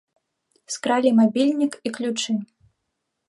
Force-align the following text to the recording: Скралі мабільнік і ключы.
Скралі 0.75 1.11
мабільнік 1.19 1.73
і 1.89 1.93
ключы. 1.97 2.33